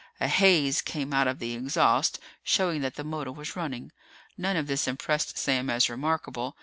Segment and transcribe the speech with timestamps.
[0.19, 3.91] A haze came out of the exhaust, showing that the motor was running.
[4.35, 6.57] None of this impressed Sam as remarkable.